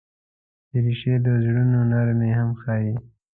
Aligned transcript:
دریشي 0.71 1.13
د 1.25 1.27
زړونو 1.43 1.79
نرمي 1.91 2.31
هم 2.39 2.49
ښيي. 2.61 2.93